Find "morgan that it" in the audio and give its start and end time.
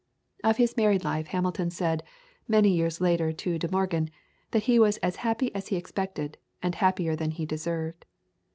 3.69-4.79